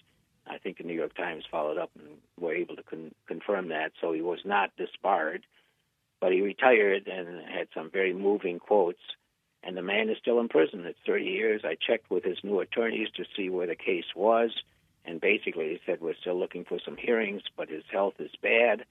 [0.51, 2.09] I think the New York Times followed up and
[2.39, 3.93] were able to con- confirm that.
[4.01, 5.45] So he was not disbarred,
[6.21, 9.01] but he retired and had some very moving quotes.
[9.63, 10.85] And the man is still in prison.
[10.87, 11.63] It's 30 years.
[11.65, 14.51] I checked with his new attorneys to see where the case was.
[15.05, 18.85] And basically, he said, We're still looking for some hearings, but his health is bad.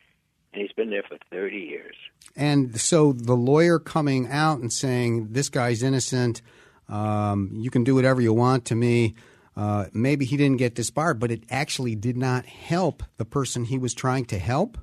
[0.52, 1.96] And he's been there for 30 years.
[2.36, 6.42] And so the lawyer coming out and saying, This guy's innocent,
[6.88, 9.16] um, you can do whatever you want to me.
[9.60, 13.78] Uh, maybe he didn't get disbarred, but it actually did not help the person he
[13.78, 14.78] was trying to help?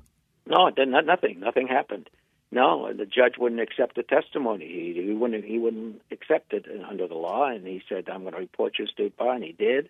[0.45, 1.39] No, it did not, nothing.
[1.39, 2.09] Nothing happened.
[2.51, 4.67] No, the judge wouldn't accept the testimony.
[4.67, 5.43] He, he wouldn't.
[5.43, 8.85] He wouldn't accept it under the law, and he said, "I'm going to report you
[8.85, 9.89] to state bar," and he did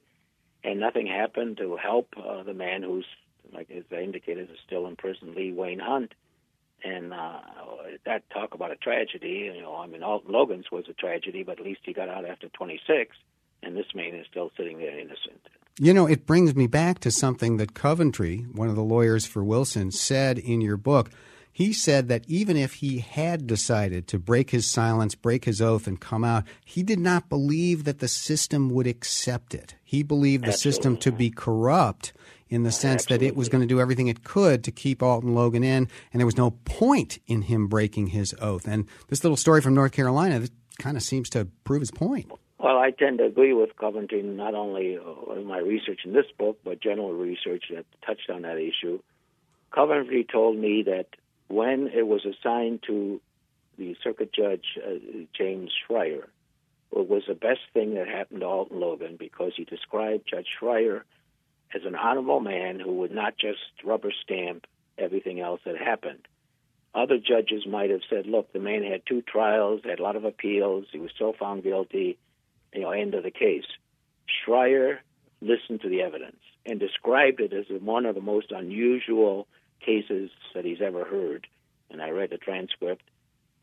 [0.64, 3.06] and nothing happened to help uh, the man who's,
[3.54, 6.14] like as I indicated, is still in prison, Lee Wayne Hunt.
[6.84, 7.40] And uh,
[8.06, 11.60] that talk about a tragedy, you know, I mean, Alton Logan's was a tragedy, but
[11.60, 13.16] at least he got out after 26,
[13.64, 15.42] and this man is still sitting there innocent.
[15.80, 19.44] You know, it brings me back to something that Coventry, one of the lawyers for
[19.44, 21.12] Wilson, said in your book.
[21.52, 25.88] He said that even if he had decided to break his silence, break his oath,
[25.88, 29.76] and come out, he did not believe that the system would accept it.
[29.84, 30.72] He believed the Absolutely.
[30.72, 32.14] system to be corrupt
[32.50, 35.34] in the sense that it was going to do everything it could to keep Alton
[35.34, 38.68] Logan in, and there was no point in him breaking his oath.
[38.68, 40.48] And this little story from North Carolina
[40.80, 42.32] kind of seems to prove his point.
[42.60, 46.26] Well, I tend to agree with Coventry, not only uh, in my research in this
[46.38, 49.00] book, but general research that touched on that issue.
[49.72, 51.08] Coventry told me that
[51.50, 53.22] when it was assigned to
[53.78, 54.96] the circuit judge, uh,
[55.38, 56.24] James Schreier,
[56.92, 61.04] it was the best thing that happened to Alton Logan because he described Judge Schreier
[61.76, 64.66] as an honorable man who would not just rubber stamp
[64.98, 66.28] everything else that happened.
[66.96, 70.24] Other judges might have said, look, the man had two trials, had a lot of
[70.24, 72.18] appeals, he was still found guilty,
[72.78, 73.66] you know, end of the case.
[74.28, 75.00] Schreier
[75.42, 79.48] listened to the evidence and described it as one of the most unusual
[79.84, 81.48] cases that he's ever heard.
[81.90, 83.02] And I read the transcript,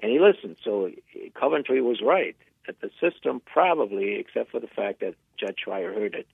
[0.00, 0.56] and he listened.
[0.64, 0.90] So
[1.38, 2.34] Coventry was right
[2.66, 6.26] that the system probably, except for the fact that Judge Schreier heard it,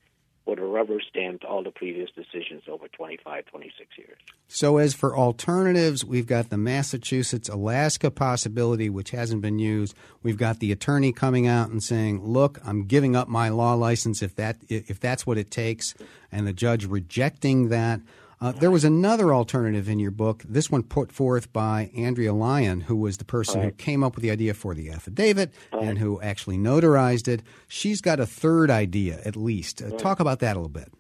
[0.51, 4.19] would have rubber stamped all the previous decisions over 25, 26 years.
[4.49, 9.95] So, as for alternatives, we've got the Massachusetts Alaska possibility, which hasn't been used.
[10.25, 14.23] We've got the attorney coming out and saying, "Look, I'm giving up my law license
[14.23, 15.95] if that if that's what it takes,"
[16.33, 18.01] and the judge rejecting that.
[18.43, 22.81] Uh, there was another alternative in your book, this one put forth by Andrea Lyon,
[22.81, 26.19] who was the person who came up with the idea for the affidavit and who
[26.23, 27.43] actually notarized it.
[27.69, 29.83] She's got a third idea, at least.
[29.83, 30.91] Uh, Talk about that a little bit.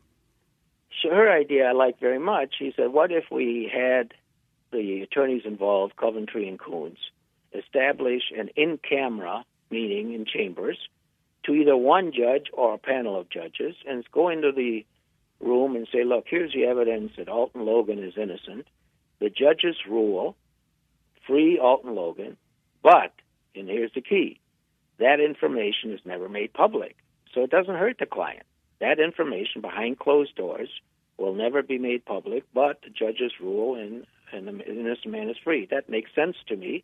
[1.03, 2.57] So her idea I like very much.
[2.59, 4.13] She said, what if we had
[4.71, 6.99] the attorneys involved, Coventry and Kunz,
[7.55, 10.77] establish an in camera meeting in chambers
[11.45, 14.85] to either one judge or a panel of judges and go into the
[15.41, 18.67] room and say, look, here's the evidence that Alton Logan is innocent.
[19.21, 20.37] The judges rule,
[21.27, 22.37] free Alton Logan,
[22.83, 23.13] but,
[23.55, 24.41] and here's the key,
[24.99, 26.97] that information is never made public.
[27.35, 28.45] So it doesn't hurt the client.
[28.81, 30.69] That information behind closed doors
[31.19, 35.37] will never be made public, but the judges rule and, and the innocent man is
[35.43, 35.67] free.
[35.71, 36.83] That makes sense to me.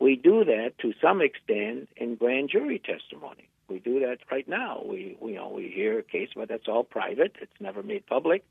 [0.00, 3.48] We do that to some extent in grand jury testimony.
[3.72, 4.82] We do that right now.
[4.84, 7.36] We, we you know we hear a case, but that's all private.
[7.40, 8.44] It's never made public,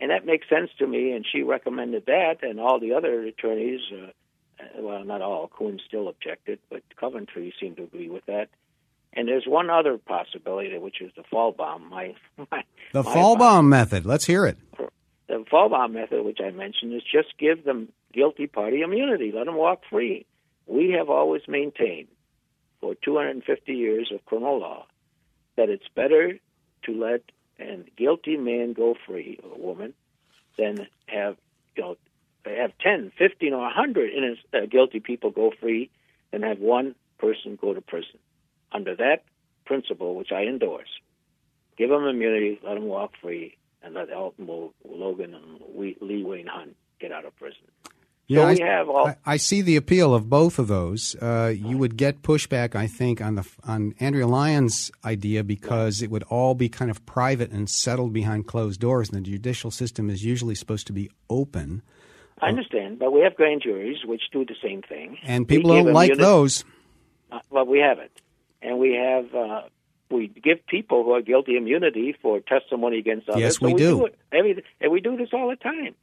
[0.00, 1.12] and that makes sense to me.
[1.12, 4.10] And she recommended that, and all the other attorneys, uh,
[4.78, 5.48] well, not all.
[5.48, 8.48] Kunz still objected, but Coventry seemed to agree with that.
[9.16, 11.88] And there's one other possibility, which is the Falbaum.
[11.88, 12.14] My,
[12.50, 14.04] my The my Falbaum method.
[14.04, 14.58] Let's hear it.
[15.28, 19.56] the Falbaum method, which I mentioned, is just give the guilty party immunity, let them
[19.56, 20.26] walk free.
[20.66, 22.08] We have always maintained
[22.84, 24.84] for 250 years of criminal law
[25.56, 26.38] that it's better
[26.82, 27.22] to let
[27.58, 29.94] a guilty man go free, or a woman,
[30.58, 31.38] than have
[31.76, 31.96] you know
[32.44, 35.88] have 10, 15, or 100 innocent, uh, guilty people go free
[36.30, 38.18] than have one person go to prison.
[38.70, 39.24] Under that
[39.64, 40.90] principle, which I endorse,
[41.78, 44.46] give them immunity, let them walk free, and let Alton
[44.84, 47.64] Logan and Lee Wayne Hunt get out of prison.
[48.26, 51.14] Yeah, we I, have all- I, I see the appeal of both of those.
[51.20, 56.10] Uh, you would get pushback, I think, on the on Andrea Lyon's idea because it
[56.10, 60.08] would all be kind of private and settled behind closed doors, and the judicial system
[60.08, 61.82] is usually supposed to be open.
[62.40, 65.18] I understand, but we have grand juries which do the same thing.
[65.22, 66.64] And people don't like immunity- those.
[67.30, 68.12] Uh, well, we have it,
[68.62, 69.62] and we have uh,
[70.10, 73.40] we give people who are guilty immunity for testimony against others.
[73.40, 74.06] Yes, So we do.
[74.06, 74.18] it.
[74.32, 75.94] Every, and we do this all the time.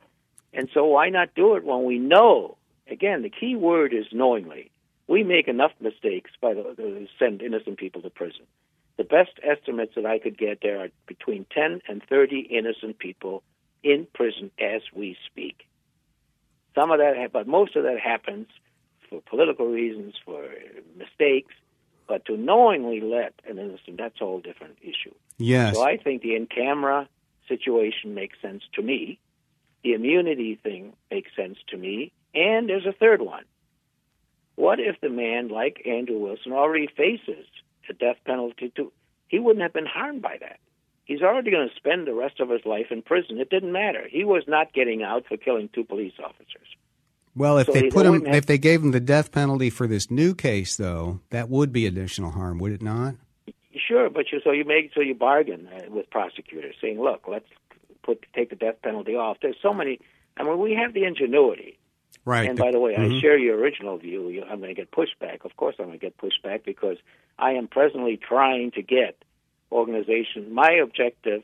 [0.54, 2.58] And so why not do it when we know?
[2.90, 4.72] Again, the key word is knowingly.
[5.08, 8.46] We make enough mistakes by the, the send innocent people to prison.
[8.98, 13.44] The best estimates that I could get there are between 10 and 30 innocent people
[13.84, 15.68] in prison as we speak.
[16.76, 18.48] Some of that, but most of that happens
[19.10, 20.48] for political reasons, for
[20.98, 21.54] mistakes.
[22.08, 25.14] But to knowingly let an innocent, that's a whole different issue.
[25.38, 25.76] Yes.
[25.76, 27.08] So I think the in camera
[27.48, 29.20] situation makes sense to me.
[29.84, 32.12] The immunity thing makes sense to me.
[32.34, 33.44] And there's a third one.
[34.56, 37.46] What if the man, like Andrew Wilson, already faces
[37.90, 38.72] a death penalty?
[38.76, 38.92] To,
[39.28, 40.60] he wouldn't have been harmed by that.
[41.06, 43.40] He's already going to spend the rest of his life in prison.
[43.40, 44.08] It didn't matter.
[44.10, 46.68] He was not getting out for killing two police officers.
[47.36, 49.88] Well, if So they put him, have- if they gave him the death penalty for
[49.88, 53.16] this new case, though, that would be additional harm, would it not?
[53.88, 57.48] Sure, but you so you make so you bargain uh, with prosecutors, saying, "Look, let's
[58.04, 60.00] put take the death penalty off." There's so many.
[60.38, 61.78] I mean, we have the ingenuity.
[62.24, 62.48] Right.
[62.48, 63.18] And by the way, Mhm.
[63.18, 64.30] I share your original view.
[64.30, 65.44] You- I'm going to get pushback.
[65.44, 66.98] Of course, I'm going to get pushback because
[67.40, 69.16] I am presently trying to get
[69.72, 70.54] organization.
[70.54, 71.44] My objective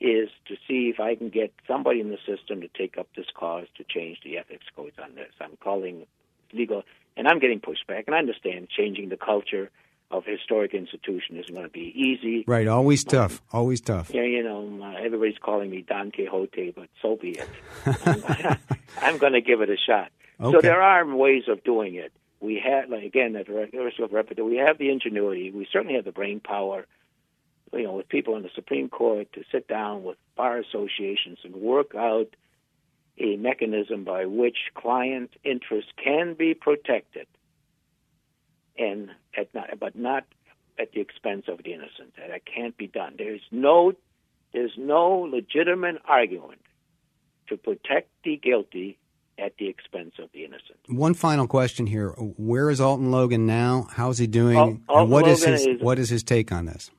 [0.00, 3.30] is to see if I can get somebody in the system to take up this
[3.34, 5.32] cause to change the ethics codes on this.
[5.40, 6.06] I'm calling
[6.52, 6.84] legal,
[7.16, 8.04] and I'm getting pushback.
[8.06, 9.70] And I understand changing the culture
[10.12, 12.44] of historic institution isn't going to be easy.
[12.46, 12.68] Right.
[12.68, 13.42] Always tough.
[13.52, 14.10] Always tough.
[14.12, 17.48] Yeah, you know, uh, everybody's calling me Don Quixote, but so be it.
[18.06, 18.58] I'm,
[19.00, 20.10] I'm going to give it a shot.
[20.40, 22.12] So there are ways of doing it.
[22.40, 25.52] We have, like, again, at the risk of repetition, we have the ingenuity.
[25.52, 26.86] We certainly have the brain power,
[27.72, 31.54] you know, with people in the Supreme Court to sit down with bar associations and
[31.54, 32.34] work out
[33.18, 37.28] a mechanism by which client interests can be protected,
[38.78, 40.24] and at not, but not
[40.78, 42.14] at the expense of the innocent.
[42.16, 43.14] That can't be done.
[43.18, 43.92] There's no,
[44.52, 46.60] there's no legitimate argument
[47.48, 48.98] to protect the guilty
[49.38, 50.78] at the expense of the innocent.
[50.88, 53.88] One final question here: Where is Alton Logan now?
[53.90, 54.56] How's he doing?
[54.88, 56.90] Al- and what is his is- what is his take on this?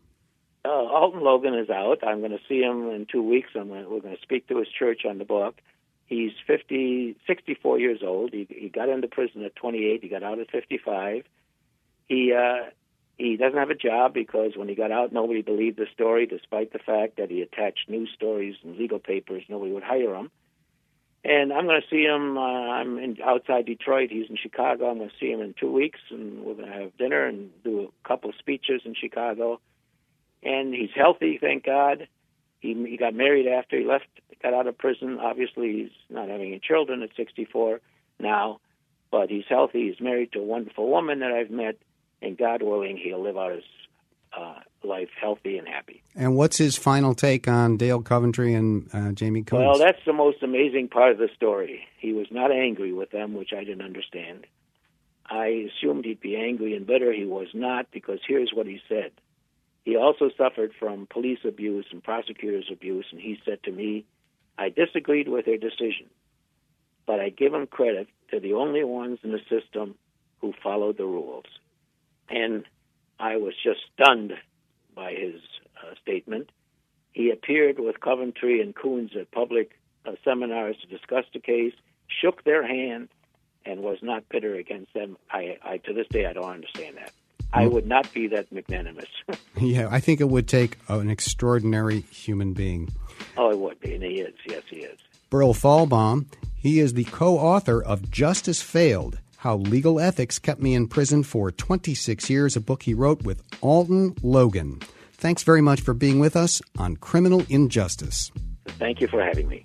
[0.65, 1.99] Uh, Alton Logan is out.
[2.07, 3.49] I'm going to see him in two weeks.
[3.53, 5.59] I'm to, we're going to speak to his church on the book.
[6.05, 8.32] He's 50, 64 years old.
[8.32, 10.01] He, he got into prison at 28.
[10.03, 11.24] He got out at 55.
[12.08, 12.70] He uh,
[13.18, 16.74] he doesn't have a job because when he got out, nobody believed the story, despite
[16.74, 19.43] the fact that he attached news stories and legal papers.
[19.49, 20.32] Nobody would hire him.
[21.26, 22.38] And I'm going to see him.
[22.38, 24.10] Uh, I'm in, outside Detroit.
[24.12, 24.89] He's in Chicago.
[24.89, 27.49] I'm going to see him in two weeks, and we're going to have dinner and
[27.64, 29.62] do a couple speeches in Chicago
[30.45, 32.08] and he's healthy, thank God.
[32.60, 34.06] He he got married after he left,
[34.41, 35.20] got out of prison.
[35.20, 37.82] Obviously, he's not having any children at 64
[38.20, 38.60] now,
[39.12, 39.89] but he's healthy.
[39.89, 41.76] He's married to a wonderful woman that I've met,
[42.24, 43.63] and God willing, he'll live out his
[44.36, 46.01] uh, life healthy and happy.
[46.15, 49.59] And what's his final take on Dale Coventry and uh, Jamie Kunz?
[49.59, 51.88] Well, that's the most amazing part of the story.
[51.99, 54.47] He was not angry with them, which I didn't understand.
[55.26, 57.13] I assumed he'd be angry and bitter.
[57.13, 59.11] He was not, because here's what he said.
[59.86, 64.05] He also suffered from police abuse and prosecutors' abuse, and he said to me,
[64.57, 66.09] I disagreed with their decision,
[67.05, 69.95] but I give them credit They're the only ones in the system
[70.39, 71.45] who followed the rules.
[72.30, 72.65] And
[73.19, 74.34] I was just stunned
[74.95, 75.41] by his
[75.78, 76.49] uh, statement.
[77.11, 79.71] He appeared with Coventry and Kunz at public
[80.05, 81.74] uh, seminars to discuss the case,
[82.07, 83.09] shook their hand,
[83.65, 85.17] and was not bitter against them.
[85.32, 87.11] I, I to this day, I don't understand that.
[87.53, 89.09] I would not be that magnanimous.
[89.61, 92.89] yeah, I think it would take an extraordinary human being.
[93.38, 94.34] oh, it would be, and he is.
[94.45, 94.99] Yes, he is.
[95.30, 100.88] Berl Falbaum, he is the co-author of Justice Failed: How Legal Ethics Kept Me in
[100.88, 104.80] Prison for 26 Years, a book he wrote with Alton Logan.
[105.16, 108.32] Thanks very much for being with us on Criminal Injustice.
[108.80, 109.62] Thank you for having me.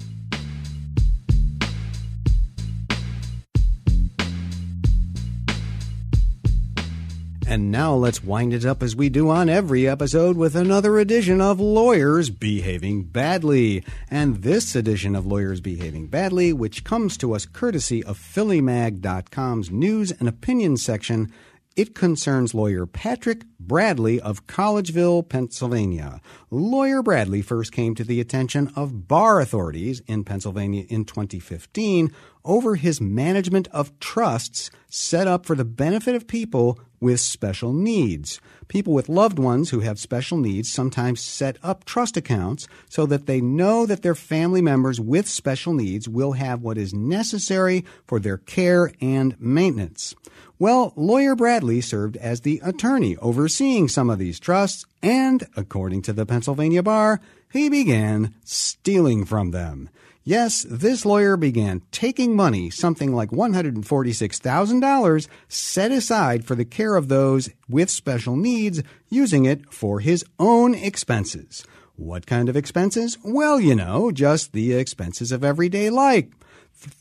[7.49, 11.41] And now let's wind it up as we do on every episode with another edition
[11.41, 13.83] of Lawyers Behaving Badly.
[14.11, 20.13] And this edition of Lawyers Behaving Badly, which comes to us courtesy of PhillyMag.com's news
[20.13, 21.33] and opinion section,
[21.75, 26.21] it concerns lawyer Patrick Bradley of Collegeville, Pennsylvania.
[26.51, 32.13] Lawyer Bradley first came to the attention of bar authorities in Pennsylvania in 2015
[32.45, 38.41] over his management of trusts set up for the benefit of people with special needs.
[38.69, 43.27] People with loved ones who have special needs sometimes set up trust accounts so that
[43.27, 48.21] they know that their family members with special needs will have what is necessary for
[48.21, 50.15] their care and maintenance.
[50.61, 56.13] Well, lawyer Bradley served as the attorney overseeing some of these trusts, and according to
[56.13, 57.21] the Pennsylvania Bar,
[57.53, 59.89] he began stealing from them.
[60.25, 67.07] Yes, this lawyer began taking money, something like $146,000, set aside for the care of
[67.07, 71.65] those with special needs, using it for his own expenses.
[71.95, 73.17] What kind of expenses?
[73.25, 76.27] Well, you know, just the expenses of everyday life.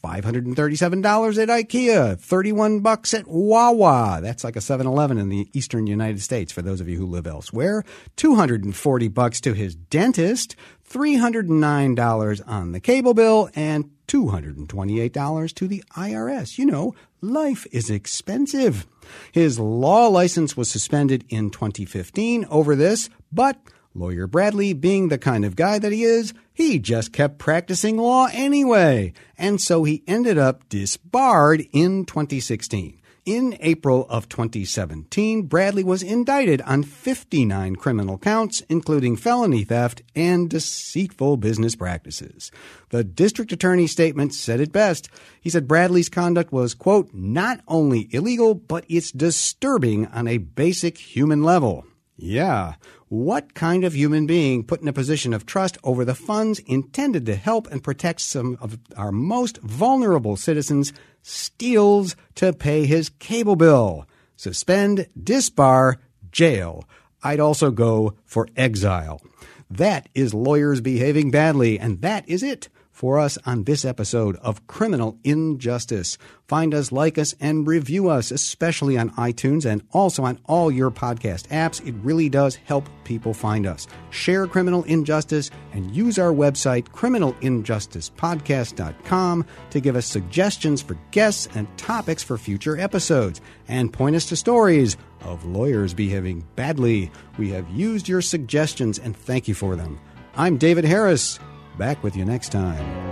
[0.03, 4.19] $537 at IKEA, 31 bucks at Wawa.
[4.21, 7.27] That's like a 7-Eleven in the eastern United States for those of you who live
[7.27, 7.83] elsewhere.
[8.15, 10.55] 240 bucks to his dentist,
[10.89, 16.57] $309 on the cable bill and $228 to the IRS.
[16.57, 18.87] You know, life is expensive.
[19.31, 23.59] His law license was suspended in 2015 over this, but
[23.97, 28.27] Lawyer Bradley, being the kind of guy that he is, he just kept practicing law
[28.31, 33.01] anyway, and so he ended up disbarred in 2016.
[33.27, 40.49] In April of 2017, Bradley was indicted on 59 criminal counts, including felony theft and
[40.49, 42.51] deceitful business practices.
[42.87, 45.09] The district attorney's statement said it best.
[45.41, 50.97] He said Bradley's conduct was, quote, not only illegal, but it's disturbing on a basic
[50.97, 51.85] human level.
[52.17, 52.73] Yeah.
[53.09, 57.25] What kind of human being put in a position of trust over the funds intended
[57.27, 60.91] to help and protect some of our most vulnerable citizens
[61.21, 64.07] steals to pay his cable bill?
[64.35, 65.97] Suspend, disbar,
[66.31, 66.85] jail.
[67.23, 69.21] I'd also go for exile.
[69.69, 74.65] That is lawyers behaving badly, and that is it for us on this episode of
[74.65, 76.17] Criminal Injustice.
[76.47, 80.89] Find us, like us, and review us, especially on iTunes and also on all your
[80.89, 81.87] podcast apps.
[81.87, 83.85] It really does help people find us.
[84.09, 91.67] Share Criminal Injustice and use our website, criminalinjusticepodcast.com, to give us suggestions for guests and
[91.77, 97.11] topics for future episodes, and point us to stories of lawyers behaving badly.
[97.37, 99.99] We have used your suggestions and thank you for them.
[100.35, 101.37] I'm David Harris.
[101.77, 103.07] Back with you next time.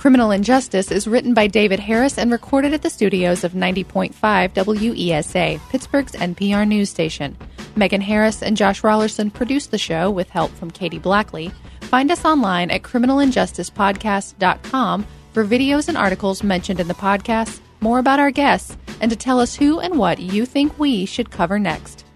[0.00, 5.60] Criminal Injustice is written by David Harris and recorded at the studios of 90.5 WESA,
[5.68, 7.36] Pittsburgh's NPR news station.
[7.76, 11.52] Megan Harris and Josh Raulerson produced the show with help from Katie Blackley.
[11.82, 18.18] Find us online at criminalinjusticepodcast.com for videos and articles mentioned in the podcast, more about
[18.18, 22.06] our guests, and to tell us who and what you think we should cover next.